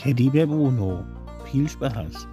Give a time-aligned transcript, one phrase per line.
[0.00, 1.04] Teddybär Bruno.
[1.44, 2.26] Viel Spaß!